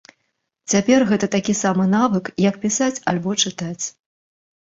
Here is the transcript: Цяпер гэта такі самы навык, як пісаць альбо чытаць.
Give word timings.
Цяпер 0.71 1.03
гэта 1.11 1.29
такі 1.35 1.55
самы 1.63 1.85
навык, 1.97 2.25
як 2.47 2.57
пісаць 2.65 3.01
альбо 3.15 3.37
чытаць. 3.45 3.85